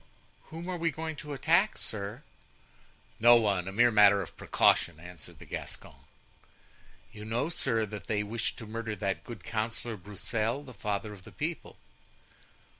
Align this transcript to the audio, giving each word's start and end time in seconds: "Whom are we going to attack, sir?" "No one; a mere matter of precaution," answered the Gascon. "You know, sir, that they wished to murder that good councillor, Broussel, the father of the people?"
"Whom 0.45 0.67
are 0.67 0.79
we 0.79 0.89
going 0.89 1.15
to 1.17 1.31
attack, 1.33 1.77
sir?" 1.77 2.23
"No 3.19 3.35
one; 3.35 3.67
a 3.67 3.71
mere 3.71 3.91
matter 3.91 4.19
of 4.23 4.35
precaution," 4.35 4.99
answered 4.99 5.37
the 5.37 5.45
Gascon. 5.45 5.93
"You 7.11 7.23
know, 7.23 7.49
sir, 7.49 7.85
that 7.85 8.07
they 8.07 8.23
wished 8.23 8.57
to 8.57 8.65
murder 8.65 8.95
that 8.95 9.23
good 9.23 9.43
councillor, 9.43 9.97
Broussel, 9.97 10.63
the 10.63 10.73
father 10.73 11.13
of 11.13 11.21
the 11.23 11.31
people?" 11.31 11.77